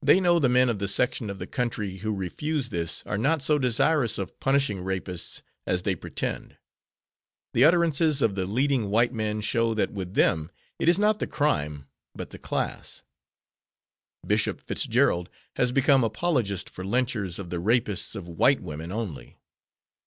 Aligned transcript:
They 0.00 0.20
know 0.20 0.38
the 0.38 0.48
men 0.48 0.70
of 0.70 0.78
the 0.78 0.88
section 0.88 1.28
of 1.28 1.38
the 1.38 1.46
country 1.46 1.98
who 1.98 2.14
refuse 2.16 2.70
this 2.70 3.02
are 3.04 3.18
not 3.18 3.42
so 3.42 3.58
desirous 3.58 4.16
of 4.16 4.40
punishing 4.40 4.78
rapists 4.80 5.42
as 5.66 5.82
they 5.82 5.94
pretend. 5.94 6.56
The 7.52 7.66
utterances 7.66 8.22
of 8.22 8.36
the 8.36 8.46
leading 8.46 8.88
white 8.88 9.12
men 9.12 9.42
show 9.42 9.74
that 9.74 9.92
with 9.92 10.14
them 10.14 10.50
it 10.78 10.88
is 10.88 10.98
not 10.98 11.18
the 11.18 11.26
crime 11.26 11.84
but 12.14 12.30
the 12.30 12.38
class. 12.38 13.02
Bishop 14.26 14.62
Fitzgerald 14.62 15.28
has 15.56 15.72
become 15.72 16.04
apologist 16.04 16.70
for 16.70 16.82
lynchers 16.82 17.38
of 17.38 17.50
the 17.50 17.60
rapists 17.60 18.16
of 18.16 18.26
white 18.26 18.60
women 18.62 18.90
only. 18.90 19.36